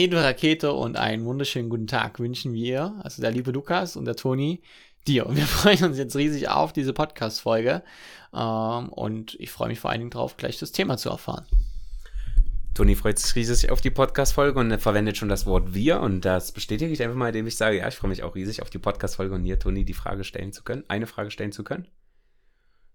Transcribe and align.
Hedel 0.00 0.20
Rakete 0.20 0.72
und 0.72 0.96
einen 0.96 1.26
wunderschönen 1.26 1.68
guten 1.68 1.86
Tag 1.86 2.20
wünschen 2.20 2.54
wir, 2.54 2.98
also 3.02 3.20
der 3.20 3.30
liebe 3.30 3.50
Lukas 3.50 3.96
und 3.96 4.06
der 4.06 4.16
Toni, 4.16 4.62
dir. 5.06 5.26
Und 5.26 5.36
wir 5.36 5.44
freuen 5.46 5.84
uns 5.84 5.98
jetzt 5.98 6.16
riesig 6.16 6.48
auf 6.48 6.72
diese 6.72 6.94
Podcast-Folge. 6.94 7.82
Ähm, 8.32 8.88
und 8.88 9.34
ich 9.38 9.50
freue 9.50 9.68
mich 9.68 9.78
vor 9.78 9.90
allen 9.90 10.00
Dingen 10.00 10.10
darauf, 10.10 10.38
gleich 10.38 10.58
das 10.58 10.72
Thema 10.72 10.96
zu 10.96 11.10
erfahren. 11.10 11.44
Toni 12.72 12.96
freut 12.96 13.18
sich 13.18 13.36
riesig 13.36 13.70
auf 13.70 13.82
die 13.82 13.90
Podcast-Folge 13.90 14.58
und 14.58 14.78
verwendet 14.80 15.18
schon 15.18 15.28
das 15.28 15.44
Wort 15.44 15.74
wir. 15.74 16.00
Und 16.00 16.24
das 16.24 16.52
bestätige 16.52 16.90
ich 16.90 17.02
einfach 17.02 17.16
mal, 17.16 17.28
indem 17.28 17.46
ich 17.46 17.58
sage, 17.58 17.76
ja, 17.76 17.86
ich 17.86 17.96
freue 17.96 18.08
mich 18.08 18.22
auch 18.22 18.34
riesig 18.34 18.62
auf 18.62 18.70
die 18.70 18.78
Podcast-Folge 18.78 19.34
und 19.34 19.44
hier 19.44 19.58
Toni 19.58 19.84
die 19.84 19.92
Frage 19.92 20.24
stellen 20.24 20.54
zu 20.54 20.62
können, 20.62 20.82
eine 20.88 21.08
Frage 21.08 21.30
stellen 21.30 21.52
zu 21.52 21.62
können. 21.62 21.86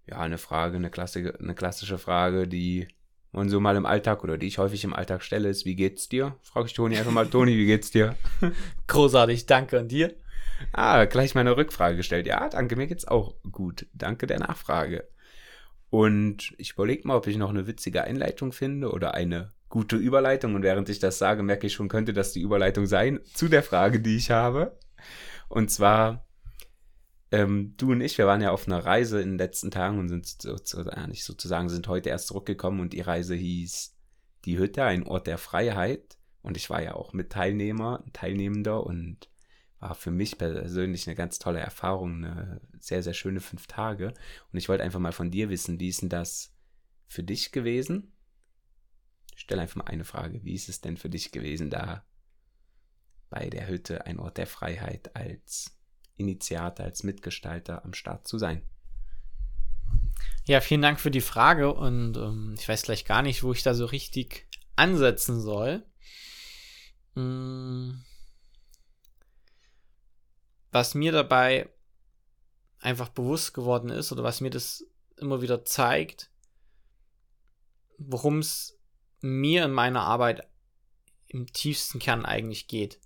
Ja, 0.08 0.18
eine 0.18 0.38
Frage, 0.38 0.76
eine, 0.76 0.90
klassische, 0.90 1.38
eine 1.38 1.54
klassische 1.54 1.98
Frage, 1.98 2.48
die 2.48 2.88
und 3.32 3.50
so 3.50 3.60
mal 3.60 3.76
im 3.76 3.86
Alltag 3.86 4.24
oder 4.24 4.38
die 4.38 4.46
ich 4.46 4.58
häufig 4.58 4.84
im 4.84 4.94
Alltag 4.94 5.22
stelle, 5.22 5.48
ist, 5.48 5.64
wie 5.64 5.76
geht's 5.76 6.08
dir? 6.08 6.36
Frage 6.42 6.66
ich 6.66 6.74
Toni 6.74 6.96
einfach 6.96 7.12
mal, 7.12 7.26
Toni, 7.26 7.56
wie 7.56 7.66
geht's 7.66 7.90
dir? 7.90 8.16
Großartig, 8.86 9.46
danke. 9.46 9.78
Und 9.78 9.88
dir? 9.88 10.14
Ah, 10.72 11.04
gleich 11.04 11.34
meine 11.34 11.56
Rückfrage 11.56 11.96
gestellt. 11.96 12.26
Ja, 12.26 12.48
danke, 12.48 12.76
mir 12.76 12.86
geht's 12.86 13.06
auch 13.06 13.34
gut. 13.50 13.86
Danke 13.92 14.26
der 14.26 14.38
Nachfrage. 14.38 15.08
Und 15.90 16.54
ich 16.58 16.72
überlege 16.72 17.06
mal, 17.06 17.16
ob 17.16 17.26
ich 17.26 17.36
noch 17.36 17.50
eine 17.50 17.66
witzige 17.66 18.04
Einleitung 18.04 18.52
finde 18.52 18.90
oder 18.90 19.14
eine 19.14 19.52
gute 19.68 19.96
Überleitung. 19.96 20.54
Und 20.54 20.62
während 20.62 20.88
ich 20.88 20.98
das 20.98 21.18
sage, 21.18 21.42
merke 21.42 21.66
ich 21.66 21.74
schon, 21.74 21.88
könnte 21.88 22.12
das 22.12 22.32
die 22.32 22.40
Überleitung 22.40 22.86
sein 22.86 23.20
zu 23.34 23.48
der 23.48 23.62
Frage, 23.62 24.00
die 24.00 24.16
ich 24.16 24.30
habe. 24.30 24.78
Und 25.48 25.70
zwar, 25.70 26.25
ähm, 27.32 27.74
du 27.76 27.92
und 27.92 28.00
ich, 28.00 28.18
wir 28.18 28.26
waren 28.26 28.40
ja 28.40 28.50
auf 28.50 28.66
einer 28.66 28.84
Reise 28.84 29.20
in 29.20 29.30
den 29.30 29.38
letzten 29.38 29.70
Tagen 29.70 29.98
und 29.98 30.08
sind 30.08 30.26
sozusagen, 30.26 31.10
nicht 31.10 31.24
sozusagen, 31.24 31.68
sind 31.68 31.88
heute 31.88 32.10
erst 32.10 32.28
zurückgekommen 32.28 32.80
und 32.80 32.92
die 32.92 33.00
Reise 33.00 33.34
hieß 33.34 33.94
Die 34.44 34.58
Hütte, 34.58 34.84
ein 34.84 35.06
Ort 35.06 35.26
der 35.26 35.38
Freiheit. 35.38 36.16
Und 36.42 36.56
ich 36.56 36.70
war 36.70 36.80
ja 36.80 36.94
auch 36.94 37.12
mit 37.12 37.30
Teilnehmer, 37.30 38.04
Teilnehmender 38.12 38.86
und 38.86 39.28
war 39.80 39.96
für 39.96 40.12
mich 40.12 40.38
persönlich 40.38 41.06
eine 41.06 41.16
ganz 41.16 41.40
tolle 41.40 41.58
Erfahrung, 41.58 42.24
eine 42.24 42.60
sehr, 42.78 43.02
sehr 43.02 43.14
schöne 43.14 43.40
fünf 43.40 43.66
Tage. 43.66 44.14
Und 44.52 44.58
ich 44.58 44.68
wollte 44.68 44.84
einfach 44.84 45.00
mal 45.00 45.12
von 45.12 45.32
dir 45.32 45.48
wissen, 45.48 45.80
wie 45.80 45.88
ist 45.88 46.02
denn 46.02 46.08
das 46.08 46.54
für 47.08 47.24
dich 47.24 47.50
gewesen? 47.50 48.12
Ich 49.34 49.42
stelle 49.42 49.62
einfach 49.62 49.76
mal 49.76 49.88
eine 49.88 50.04
Frage. 50.04 50.44
Wie 50.44 50.54
ist 50.54 50.68
es 50.68 50.80
denn 50.80 50.96
für 50.96 51.10
dich 51.10 51.32
gewesen, 51.32 51.68
da 51.68 52.04
bei 53.28 53.50
der 53.50 53.68
Hütte, 53.68 54.06
ein 54.06 54.20
Ort 54.20 54.38
der 54.38 54.46
Freiheit 54.46 55.14
als 55.16 55.76
Initiator, 56.16 56.84
als 56.84 57.02
Mitgestalter 57.02 57.84
am 57.84 57.94
Start 57.94 58.26
zu 58.26 58.38
sein. 58.38 58.62
Ja, 60.44 60.60
vielen 60.60 60.82
Dank 60.82 61.00
für 61.00 61.10
die 61.10 61.20
Frage 61.20 61.72
und 61.74 62.16
ähm, 62.16 62.54
ich 62.58 62.68
weiß 62.68 62.82
gleich 62.82 63.04
gar 63.04 63.22
nicht, 63.22 63.42
wo 63.42 63.52
ich 63.52 63.62
da 63.62 63.74
so 63.74 63.84
richtig 63.84 64.46
ansetzen 64.76 65.40
soll. 65.40 65.84
Hm. 67.14 68.04
Was 70.70 70.94
mir 70.94 71.10
dabei 71.10 71.68
einfach 72.78 73.08
bewusst 73.08 73.54
geworden 73.54 73.88
ist 73.88 74.12
oder 74.12 74.22
was 74.22 74.40
mir 74.40 74.50
das 74.50 74.84
immer 75.16 75.42
wieder 75.42 75.64
zeigt, 75.64 76.30
worum 77.98 78.38
es 78.38 78.78
mir 79.20 79.64
in 79.64 79.72
meiner 79.72 80.02
Arbeit 80.02 80.46
im 81.26 81.52
tiefsten 81.52 81.98
Kern 81.98 82.24
eigentlich 82.24 82.68
geht. 82.68 83.00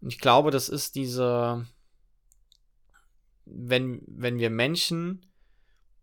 Und 0.00 0.08
ich 0.12 0.18
glaube, 0.18 0.50
das 0.50 0.68
ist 0.68 0.96
diese, 0.96 1.66
wenn, 3.46 4.02
wenn 4.06 4.38
wir 4.38 4.50
Menschen, 4.50 5.26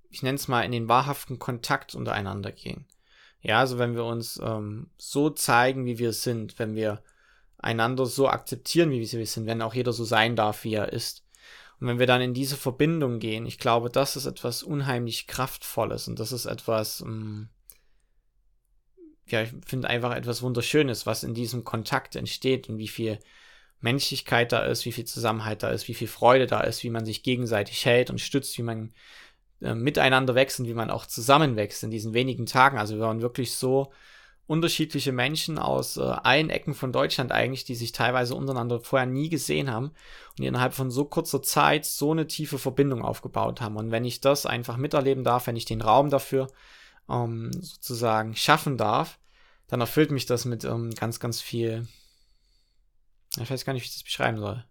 ich 0.09 0.23
nenne 0.23 0.35
es 0.35 0.47
mal, 0.47 0.63
in 0.63 0.71
den 0.71 0.87
wahrhaften 0.87 1.39
Kontakt 1.39 1.95
untereinander 1.95 2.51
gehen. 2.51 2.85
Ja, 3.41 3.59
also 3.59 3.79
wenn 3.79 3.95
wir 3.95 4.05
uns 4.05 4.39
ähm, 4.43 4.89
so 4.97 5.29
zeigen, 5.29 5.85
wie 5.85 5.97
wir 5.97 6.13
sind, 6.13 6.59
wenn 6.59 6.75
wir 6.75 7.01
einander 7.57 8.05
so 8.05 8.27
akzeptieren, 8.27 8.91
wie 8.91 8.99
wir 8.99 9.25
sind, 9.25 9.47
wenn 9.47 9.61
auch 9.61 9.73
jeder 9.73 9.93
so 9.93 10.03
sein 10.03 10.35
darf, 10.35 10.63
wie 10.63 10.75
er 10.75 10.93
ist. 10.93 11.23
Und 11.79 11.87
wenn 11.87 11.99
wir 11.99 12.07
dann 12.07 12.21
in 12.21 12.35
diese 12.35 12.57
Verbindung 12.57 13.19
gehen, 13.19 13.45
ich 13.47 13.57
glaube, 13.57 13.89
das 13.89 14.15
ist 14.15 14.27
etwas 14.27 14.61
unheimlich 14.61 15.25
Kraftvolles 15.25 16.07
und 16.07 16.19
das 16.19 16.31
ist 16.31 16.45
etwas, 16.45 17.01
ähm, 17.01 17.49
ja, 19.25 19.41
ich 19.41 19.51
finde 19.65 19.89
einfach 19.89 20.15
etwas 20.15 20.43
Wunderschönes, 20.43 21.07
was 21.07 21.23
in 21.23 21.33
diesem 21.33 21.63
Kontakt 21.63 22.15
entsteht 22.15 22.69
und 22.69 22.77
wie 22.77 22.87
viel 22.87 23.19
Menschlichkeit 23.81 24.51
da 24.51 24.63
ist, 24.63 24.85
wie 24.85 24.91
viel 24.91 25.05
Zusammenhalt 25.05 25.63
da 25.63 25.69
ist, 25.69 25.87
wie 25.87 25.93
viel 25.93 26.07
Freude 26.07 26.47
da 26.47 26.61
ist, 26.61 26.83
wie 26.83 26.89
man 26.89 27.05
sich 27.05 27.23
gegenseitig 27.23 27.85
hält 27.85 28.09
und 28.09 28.21
stützt, 28.21 28.57
wie 28.57 28.63
man 28.63 28.93
äh, 29.61 29.75
miteinander 29.75 30.35
wächst 30.35 30.59
und 30.59 30.67
wie 30.67 30.73
man 30.73 30.89
auch 30.89 31.05
zusammenwächst 31.05 31.83
in 31.83 31.91
diesen 31.91 32.13
wenigen 32.13 32.45
Tagen. 32.45 32.77
Also 32.77 32.95
wir 32.95 33.01
waren 33.01 33.21
wirklich 33.21 33.53
so 33.53 33.91
unterschiedliche 34.47 35.11
Menschen 35.11 35.57
aus 35.57 35.97
äh, 35.97 36.01
allen 36.01 36.49
Ecken 36.49 36.73
von 36.73 36.91
Deutschland 36.91 37.31
eigentlich, 37.31 37.63
die 37.63 37.75
sich 37.75 37.91
teilweise 37.91 38.35
untereinander 38.35 38.81
vorher 38.81 39.07
nie 39.07 39.29
gesehen 39.29 39.71
haben 39.71 39.91
und 40.37 40.43
innerhalb 40.43 40.73
von 40.73 40.91
so 40.91 41.05
kurzer 41.05 41.41
Zeit 41.41 41.85
so 41.85 42.11
eine 42.11 42.27
tiefe 42.27 42.59
Verbindung 42.59 43.01
aufgebaut 43.01 43.61
haben. 43.61 43.77
Und 43.77 43.91
wenn 43.91 44.03
ich 44.03 44.19
das 44.19 44.45
einfach 44.45 44.77
miterleben 44.77 45.23
darf, 45.23 45.47
wenn 45.47 45.55
ich 45.55 45.65
den 45.65 45.81
Raum 45.81 46.09
dafür 46.09 46.47
ähm, 47.09 47.51
sozusagen 47.53 48.35
schaffen 48.35 48.77
darf, 48.77 49.19
dann 49.67 49.79
erfüllt 49.79 50.11
mich 50.11 50.25
das 50.25 50.43
mit 50.43 50.65
ähm, 50.65 50.91
ganz, 50.95 51.19
ganz 51.19 51.39
viel 51.39 51.87
ich 53.39 53.49
weiß 53.49 53.65
gar 53.65 53.73
nicht, 53.73 53.83
wie 53.83 53.87
ich 53.87 53.93
das 53.93 54.03
beschreiben 54.03 54.37
soll. 54.37 54.63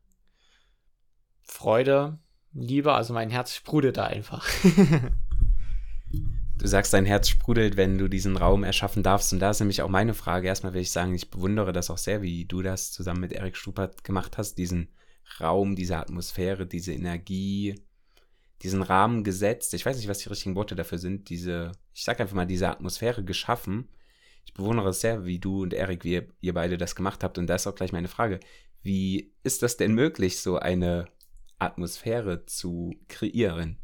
Freude, 1.42 2.18
Liebe, 2.52 2.92
also 2.92 3.14
mein 3.14 3.30
Herz 3.30 3.54
sprudelt 3.54 3.96
da 3.96 4.04
einfach. 4.04 4.46
du 6.58 6.66
sagst, 6.66 6.92
dein 6.92 7.06
Herz 7.06 7.28
sprudelt, 7.28 7.76
wenn 7.76 7.96
du 7.96 8.08
diesen 8.08 8.36
Raum 8.36 8.64
erschaffen 8.64 9.02
darfst. 9.02 9.32
Und 9.32 9.40
da 9.40 9.50
ist 9.50 9.60
nämlich 9.60 9.82
auch 9.82 9.88
meine 9.88 10.14
Frage. 10.14 10.48
Erstmal 10.48 10.74
will 10.74 10.82
ich 10.82 10.90
sagen, 10.90 11.14
ich 11.14 11.30
bewundere 11.30 11.72
das 11.72 11.90
auch 11.90 11.98
sehr, 11.98 12.22
wie 12.22 12.44
du 12.44 12.62
das 12.62 12.92
zusammen 12.92 13.20
mit 13.20 13.32
Erik 13.32 13.56
Stupert 13.56 14.04
gemacht 14.04 14.36
hast, 14.36 14.58
diesen 14.58 14.88
Raum, 15.40 15.74
diese 15.76 15.96
Atmosphäre, 15.96 16.66
diese 16.66 16.92
Energie, 16.92 17.80
diesen 18.62 18.82
Rahmen 18.82 19.24
gesetzt. 19.24 19.72
Ich 19.74 19.86
weiß 19.86 19.96
nicht, 19.96 20.08
was 20.08 20.18
die 20.18 20.28
richtigen 20.28 20.54
Worte 20.54 20.74
dafür 20.74 20.98
sind. 20.98 21.30
Diese, 21.30 21.72
ich 21.94 22.04
sag 22.04 22.20
einfach 22.20 22.34
mal, 22.34 22.46
diese 22.46 22.68
Atmosphäre 22.68 23.24
geschaffen 23.24 23.88
ich 24.50 24.54
bewundere 24.54 24.88
es 24.88 25.00
sehr, 25.00 25.24
wie 25.24 25.38
du 25.38 25.62
und 25.62 25.72
Erik, 25.72 26.02
wie 26.02 26.14
ihr, 26.14 26.28
ihr 26.40 26.54
beide 26.54 26.76
das 26.76 26.96
gemacht 26.96 27.22
habt. 27.22 27.38
Und 27.38 27.46
da 27.46 27.54
ist 27.54 27.68
auch 27.68 27.74
gleich 27.74 27.92
meine 27.92 28.08
Frage. 28.08 28.40
Wie 28.82 29.32
ist 29.44 29.62
das 29.62 29.76
denn 29.76 29.94
möglich, 29.94 30.40
so 30.40 30.58
eine 30.58 31.06
Atmosphäre 31.60 32.46
zu 32.46 32.96
kreieren? 33.06 33.78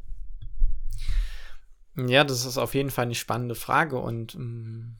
Ja, 1.95 2.25
das 2.25 2.43
ist 2.43 2.57
auf 2.57 2.75
jeden 2.75 2.91
Fall 2.91 3.05
eine 3.05 3.15
spannende 3.15 3.55
Frage 3.55 3.97
und 3.97 4.35
ähm, 4.35 4.97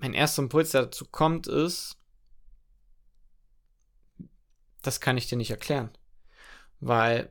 mein 0.00 0.14
erster 0.14 0.42
Impuls, 0.42 0.72
der 0.72 0.82
dazu 0.82 1.06
kommt, 1.06 1.46
ist, 1.46 1.96
das 4.82 5.00
kann 5.00 5.16
ich 5.16 5.28
dir 5.28 5.38
nicht 5.38 5.50
erklären. 5.50 5.90
Weil 6.80 7.30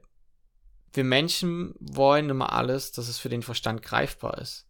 wir 0.94 1.04
Menschen 1.04 1.76
wollen 1.80 2.30
immer 2.30 2.54
alles, 2.54 2.94
dass 2.94 3.10
es 3.10 3.20
für 3.20 3.30
den 3.30 3.44
Verstand 3.44 3.82
greifbar 3.82 4.38
ist. 4.38 4.68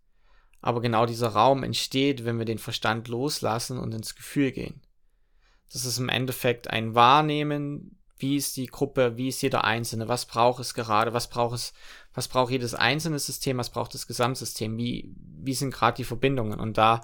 Aber 0.64 0.80
genau 0.80 1.06
dieser 1.06 1.28
Raum 1.28 1.62
entsteht, 1.62 2.24
wenn 2.24 2.40
wir 2.40 2.46
den 2.46 2.58
Verstand 2.58 3.10
loslassen 3.10 3.78
und 3.78 3.94
ins 3.94 4.16
Gefühl 4.16 4.54
gehen. 4.54 4.82
Das 5.72 5.84
ist 5.84 5.98
im 6.00 6.08
Endeffekt 6.08 6.70
ein 6.70 6.96
Wahrnehmen, 6.96 8.00
wie 8.18 8.38
ist 8.38 8.56
die 8.56 8.68
Gruppe, 8.68 9.18
wie 9.18 9.28
ist 9.28 9.42
jeder 9.42 9.66
Einzelne, 9.66 10.08
was 10.08 10.26
braucht 10.26 10.62
es 10.62 10.74
gerade, 10.74 11.14
was 11.14 11.30
braucht 11.30 11.56
es, 11.56 11.74
was 12.14 12.30
braucht 12.30 12.50
jedes 12.52 12.74
einzelne 12.74 13.20
System, 13.20 13.58
was 13.58 13.72
braucht 13.72 13.94
das 13.94 14.08
Gesamtsystem, 14.08 14.78
wie, 14.78 15.14
wie 15.18 15.54
sind 15.54 15.74
gerade 15.74 15.98
die 15.98 16.06
Verbindungen. 16.06 16.58
Und 16.58 16.78
da, 16.78 17.02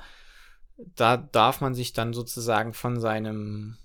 da 0.95 1.17
darf 1.17 1.59
man 1.59 1.73
sich 1.73 1.91
dann 1.91 2.13
sozusagen 2.13 2.73
von 2.73 3.01
seinem 3.01 3.75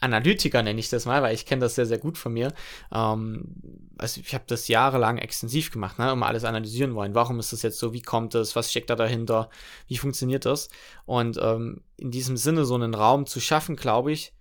Analytiker 0.00 0.62
nenne 0.62 0.78
ich 0.78 0.90
das 0.90 1.06
mal, 1.06 1.22
weil 1.22 1.34
ich 1.34 1.46
kenne 1.46 1.60
das 1.60 1.74
sehr, 1.74 1.86
sehr 1.86 1.98
gut 1.98 2.18
von 2.18 2.32
mir. 2.32 2.52
Ähm, 2.92 3.54
also 3.98 4.20
ich 4.20 4.34
habe 4.34 4.44
das 4.46 4.68
jahrelang 4.68 5.18
extensiv 5.18 5.70
gemacht, 5.70 5.98
ne, 5.98 6.12
um 6.12 6.22
alles 6.22 6.44
analysieren 6.44 6.94
wollen. 6.94 7.14
Warum 7.14 7.38
ist 7.38 7.52
das 7.52 7.62
jetzt 7.62 7.78
so? 7.78 7.92
Wie 7.92 8.02
kommt 8.02 8.34
es? 8.34 8.54
Was 8.56 8.70
steckt 8.70 8.90
da 8.90 8.96
dahinter? 8.96 9.48
Wie 9.88 9.96
funktioniert 9.96 10.44
das? 10.44 10.68
Und 11.06 11.38
ähm, 11.40 11.82
in 11.96 12.10
diesem 12.10 12.36
Sinne 12.36 12.64
so 12.64 12.74
einen 12.74 12.94
Raum 12.94 13.26
zu 13.26 13.40
schaffen, 13.40 13.76
glaube 13.76 14.12
ich, 14.12 14.34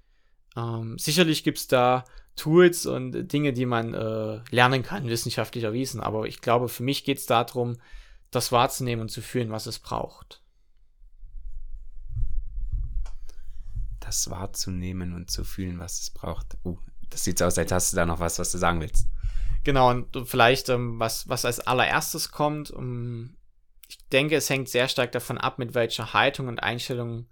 ähm, 0.57 0.97
sicherlich 0.97 1.43
gibt 1.43 1.57
es 1.57 1.67
da 1.67 2.03
Tools 2.35 2.85
und 2.85 3.31
Dinge, 3.31 3.53
die 3.53 3.65
man 3.65 3.93
äh, 3.93 4.41
lernen 4.51 4.83
kann, 4.83 5.07
wissenschaftlich 5.07 5.63
erwiesen. 5.63 6.01
Aber 6.01 6.27
ich 6.27 6.41
glaube, 6.41 6.67
für 6.67 6.83
mich 6.83 7.05
geht 7.05 7.19
es 7.19 7.25
darum, 7.25 7.77
das 8.29 8.51
wahrzunehmen 8.51 9.03
und 9.03 9.09
zu 9.09 9.21
fühlen, 9.21 9.51
was 9.51 9.67
es 9.67 9.79
braucht. 9.79 10.41
Das 14.05 14.29
wahrzunehmen 14.29 15.13
und 15.13 15.31
zu 15.31 15.43
fühlen, 15.43 15.79
was 15.79 15.99
es 16.01 16.09
braucht. 16.11 16.57
Uh, 16.63 16.77
das 17.09 17.23
sieht 17.23 17.39
so 17.39 17.45
aus, 17.45 17.57
als 17.57 17.71
hast 17.71 17.93
du 17.93 17.97
da 17.97 18.05
noch 18.05 18.19
was, 18.19 18.39
was 18.39 18.51
du 18.51 18.57
sagen 18.57 18.81
willst. 18.81 19.07
Genau, 19.63 19.89
und 19.89 20.27
vielleicht, 20.27 20.69
ähm, 20.69 20.99
was, 20.99 21.27
was 21.27 21.43
als 21.43 21.59
allererstes 21.59 22.31
kommt, 22.31 22.69
um, 22.69 23.35
ich 23.87 23.97
denke, 24.09 24.35
es 24.35 24.49
hängt 24.49 24.69
sehr 24.69 24.87
stark 24.87 25.11
davon 25.11 25.39
ab, 25.39 25.57
mit 25.57 25.73
welcher 25.73 26.13
Haltung 26.13 26.47
und 26.47 26.61
Einstellung 26.61 27.25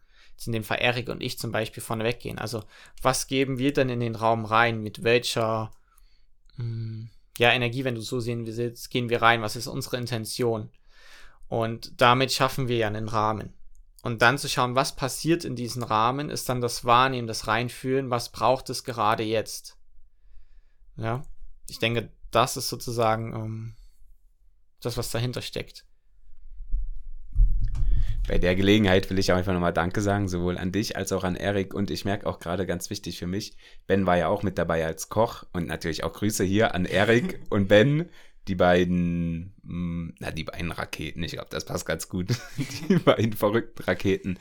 in 0.46 0.52
dem 0.52 0.64
Fall 0.64 0.80
Erik 0.82 1.10
und 1.10 1.22
ich 1.22 1.40
zum 1.40 1.52
Beispiel 1.52 1.82
vorneweg 1.84 2.20
gehen. 2.20 2.40
Also, 2.40 2.64
was 3.02 3.28
geben 3.28 3.60
wir 3.60 3.72
denn 3.72 3.90
in 3.90 4.00
den 4.00 4.16
Raum 4.16 4.46
rein? 4.46 4.82
Mit 4.82 5.04
welcher 5.04 5.72
mh, 6.58 6.64
hm, 6.64 7.10
ja, 7.38 7.52
Energie, 7.52 7.84
wenn 7.84 7.96
du 7.96 8.02
so 8.02 8.20
sehen 8.20 8.46
willst, 8.46 8.90
gehen 8.90 9.10
wir 9.10 9.22
rein? 9.22 9.42
Was 9.42 9.56
ist 9.56 9.68
unsere 9.68 9.98
Intention? 9.98 10.70
Und 11.48 12.02
damit 12.02 12.32
schaffen 12.32 12.68
wir 12.68 12.78
ja 12.78 12.88
einen 12.88 13.08
Rahmen. 13.08 13.54
Und 14.04 14.22
dann 14.22 14.38
zu 14.38 14.50
schauen, 14.50 14.76
was 14.76 14.98
passiert 14.98 15.46
in 15.46 15.56
diesem 15.56 15.82
Rahmen, 15.82 16.30
ist 16.30 16.50
dann 16.50 16.60
das 16.60 16.84
Wahrnehmen, 16.84 17.26
das 17.26 17.48
Reinfühlen, 17.48 18.10
was 18.10 18.30
braucht 18.30 18.70
es 18.70 18.84
gerade 18.84 19.24
jetzt. 19.24 19.78
Ja, 20.98 21.24
ich 21.70 21.80
denke, 21.80 22.12
das 22.30 22.58
ist 22.58 22.68
sozusagen 22.68 23.34
ähm, 23.34 23.76
das, 24.82 24.98
was 24.98 25.10
dahinter 25.10 25.42
steckt. 25.42 25.86
Bei 28.28 28.38
der 28.38 28.56
Gelegenheit 28.56 29.10
will 29.10 29.20
ich 29.20 29.32
auch 29.32 29.38
einfach 29.38 29.54
nochmal 29.54 29.74
Danke 29.74 30.02
sagen, 30.02 30.28
sowohl 30.28 30.58
an 30.58 30.74
dich 30.74 30.98
als 30.98 31.14
auch 31.14 31.24
an 31.24 31.36
Erik. 31.36 31.74
Und 31.74 31.90
ich 31.90 32.04
merke 32.04 32.28
auch 32.28 32.40
gerade 32.40 32.66
ganz 32.66 32.90
wichtig 32.90 33.18
für 33.18 33.28
mich, 33.28 33.56
Ben 33.88 34.06
war 34.06 34.18
ja 34.18 34.28
auch 34.28 34.44
mit 34.44 34.58
dabei 34.58 34.86
als 34.86 35.08
Koch 35.08 35.46
und 35.54 35.68
natürlich 35.68 36.04
auch 36.04 36.12
Grüße 36.12 36.44
hier 36.44 36.76
an 36.76 36.84
Erik 36.84 37.40
und 37.50 37.70
Ben 37.70 38.10
die 38.48 38.56
beiden, 38.56 39.54
hm, 39.64 40.16
na, 40.20 40.32
die 40.32 40.44
beiden 40.44 40.72
Raketen, 40.72 41.24
ich 41.24 41.34
glaube, 41.34 41.50
das 41.50 41.66
passt 41.66 41.86
ganz 41.86 42.10
gut. 42.10 42.30
die 42.90 42.98
beiden 42.98 43.34
verrückten 43.34 43.84
Raketen, 43.84 44.40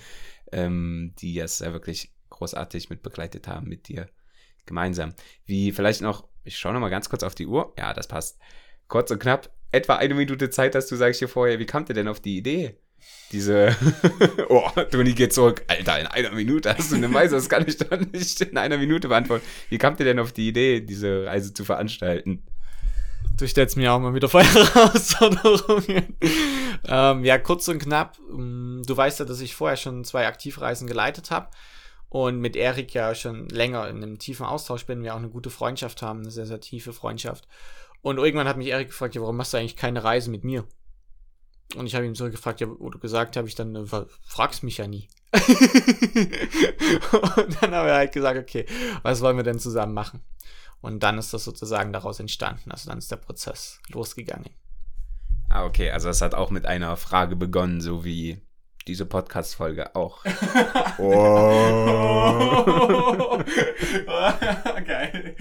ähm, 0.51 1.15
die 1.19 1.39
es 1.39 1.61
ja 1.61 1.73
wirklich 1.73 2.13
großartig 2.31 2.91
mit 2.91 3.03
begleitet 3.03 3.47
haben 3.47 3.69
mit 3.69 3.89
dir 3.89 4.09
gemeinsam. 4.67 5.15
Wie 5.45 5.73
vielleicht 5.73 6.01
noch, 6.01 6.29
ich 6.45 6.59
schaue 6.59 6.73
noch 6.73 6.81
mal 6.81 6.89
ganz 6.89 7.09
kurz 7.09 7.23
auf 7.23 7.35
die 7.35 7.47
Uhr. 7.47 7.75
Ja, 7.79 7.95
das 7.95 8.09
passt. 8.09 8.39
Kurz 8.89 9.11
und 9.11 9.21
knapp, 9.21 9.51
etwa 9.71 9.97
eine 9.97 10.15
Minute 10.15 10.51
Zeit 10.51 10.75
hast 10.75 10.91
du, 10.91 10.97
sag 10.97 11.11
ich 11.11 11.19
dir 11.19 11.29
vorher. 11.29 11.59
Wie 11.59 11.67
kam 11.67 11.85
dir 11.85 11.95
denn 11.95 12.09
auf 12.09 12.21
die 12.21 12.37
Idee? 12.37 12.77
Diese, 13.33 13.77
oh, 14.49 14.69
Toni 14.91 15.13
geht 15.13 15.33
zurück. 15.33 15.65
Alter, 15.67 16.01
in 16.01 16.07
einer 16.07 16.33
Minute 16.33 16.77
hast 16.77 16.93
du 16.93 16.97
eine 16.97 17.09
Meise, 17.09 17.35
das 17.35 17.49
kann 17.49 17.67
ich 17.67 17.77
doch 17.79 17.99
nicht 18.13 18.41
in 18.41 18.59
einer 18.59 18.79
Minute 18.79 19.09
beantworten. 19.09 19.45
Wie 19.71 19.79
kam 19.79 19.97
dir 19.97 20.05
denn 20.05 20.19
auf 20.19 20.33
die 20.33 20.49
Idee, 20.49 20.81
diese 20.81 21.27
Reise 21.27 21.53
zu 21.53 21.65
veranstalten? 21.65 22.45
Du 23.37 23.49
stellst 23.49 23.77
mir 23.77 23.93
auch 23.93 23.99
mal 23.99 24.15
wieder 24.15 24.29
vor 24.29 24.43
Herausforderungen. 24.43 26.17
ähm, 26.87 27.25
ja, 27.25 27.39
kurz 27.39 27.69
und 27.69 27.79
knapp. 27.79 28.19
Mm, 28.31 28.83
du 28.83 28.97
weißt 28.97 29.21
ja, 29.21 29.25
dass 29.25 29.41
ich 29.41 29.55
vorher 29.55 29.77
schon 29.77 30.05
zwei 30.05 30.27
Aktivreisen 30.27 30.87
geleitet 30.87 31.31
habe 31.31 31.49
und 32.09 32.41
mit 32.41 32.57
Erik 32.57 32.93
ja 32.95 33.15
schon 33.15 33.49
länger 33.49 33.89
in 33.89 33.97
einem 33.97 34.19
tiefen 34.19 34.45
Austausch 34.45 34.85
bin, 34.85 35.03
wir 35.03 35.15
auch 35.15 35.19
eine 35.19 35.31
gute 35.31 35.51
Freundschaft 35.51 36.03
haben, 36.03 36.21
eine 36.21 36.31
sehr, 36.31 36.47
sehr 36.47 36.61
tiefe 36.61 36.93
Freundschaft. 36.93 37.49
Und 38.03 38.19
irgendwann 38.19 38.49
hat 38.49 38.59
mich 38.59 38.69
Erik 38.69 38.89
gefragt, 38.89 39.15
ja, 39.15 39.23
warum 39.23 39.37
machst 39.37 39.55
du 39.55 39.57
eigentlich 39.57 39.77
keine 39.77 40.05
Reise 40.05 40.31
mit 40.31 40.45
mir? 40.45 40.65
Und 41.75 41.87
ich 41.87 41.95
habe 41.95 42.05
ihm 42.05 42.15
so 42.15 42.31
gefragt, 42.31 42.61
ja, 42.61 42.67
oder 42.67 42.99
gesagt 42.99 43.37
habe 43.37 43.49
ich 43.49 43.55
dann, 43.55 43.75
äh, 43.75 43.87
fragst 44.23 44.63
mich 44.63 44.77
ja 44.77 44.87
nie. 44.87 45.09
und 45.33 45.49
dann 47.63 47.75
habe 47.75 47.89
er 47.89 47.95
halt 47.95 48.13
gesagt, 48.13 48.39
okay, 48.39 48.67
was 49.03 49.23
wollen 49.23 49.37
wir 49.37 49.45
denn 49.45 49.59
zusammen 49.59 49.95
machen? 49.95 50.21
Und 50.83 51.03
dann 51.05 51.17
ist 51.17 51.33
das 51.33 51.45
sozusagen 51.45 51.93
daraus 51.93 52.21
entstanden. 52.21 52.71
Also 52.73 52.91
dann 52.91 52.99
ist 52.99 53.11
der 53.11 53.17
Prozess 53.17 53.81
losgegangen. 53.89 54.51
Ah, 55.49 55.65
okay. 55.65 55.91
Also 55.91 56.09
es 56.09 56.21
hat 56.21 56.35
auch 56.35 56.51
mit 56.51 56.67
einer 56.67 56.97
Frage 56.97 57.37
begonnen, 57.37 57.81
so 57.81 58.05
wie 58.05 58.43
diese 58.89 59.07
Podcast-Folge 59.07 59.95
auch. 59.95 60.25
oh. 60.99 61.13
Geil. 64.85 65.37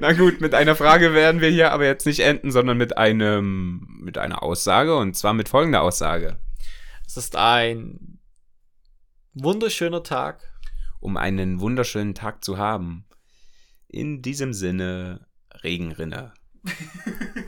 Na 0.00 0.12
gut, 0.12 0.40
mit 0.40 0.54
einer 0.54 0.76
Frage 0.76 1.12
werden 1.12 1.40
wir 1.40 1.50
hier 1.50 1.72
aber 1.72 1.84
jetzt 1.84 2.06
nicht 2.06 2.20
enden, 2.20 2.52
sondern 2.52 2.78
mit 2.78 2.96
einem, 2.96 3.98
mit 4.00 4.16
einer 4.16 4.44
Aussage 4.44 4.96
und 4.96 5.16
zwar 5.16 5.34
mit 5.34 5.48
folgender 5.48 5.82
Aussage. 5.82 6.38
Es 7.04 7.16
ist 7.16 7.34
ein 7.34 8.20
wunderschöner 9.34 10.04
Tag. 10.04 10.52
Um 11.00 11.16
einen 11.16 11.60
wunderschönen 11.60 12.14
Tag 12.14 12.44
zu 12.44 12.58
haben. 12.58 13.05
In 13.88 14.22
diesem 14.22 14.52
Sinne, 14.52 15.26
Regenrinne. 15.62 16.32